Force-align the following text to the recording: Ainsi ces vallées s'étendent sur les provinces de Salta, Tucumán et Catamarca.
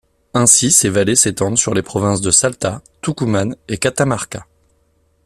Ainsi 0.33 0.71
ces 0.71 0.89
vallées 0.89 1.15
s'étendent 1.15 1.59
sur 1.59 1.75
les 1.75 1.83
provinces 1.83 2.21
de 2.21 2.31
Salta, 2.31 2.81
Tucumán 3.03 3.55
et 3.67 3.77
Catamarca. 3.77 4.47